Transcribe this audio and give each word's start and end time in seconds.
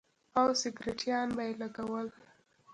او 0.39 0.47
سگرټيان 0.61 1.27
به 1.35 1.43
يې 1.47 1.53
لگول. 1.61 2.07